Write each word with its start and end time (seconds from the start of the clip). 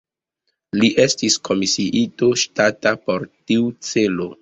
Li 0.79 0.89
estis 1.03 1.37
komisiito 1.51 2.33
ŝtata 2.47 2.97
por 3.07 3.31
tiu 3.33 3.73
celo. 3.93 4.33